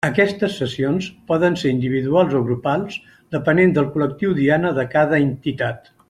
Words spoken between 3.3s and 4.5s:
depenent del col·lectiu